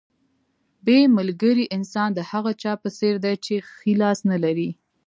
[0.85, 4.69] بې ملګري انسان د هغه چا په څېر دی چې ښی لاس نه لري.